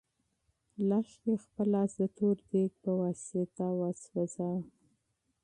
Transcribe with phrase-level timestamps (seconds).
[0.89, 4.59] لښتې خپل لاس د تور دېګ په واسطه وسوځاوه.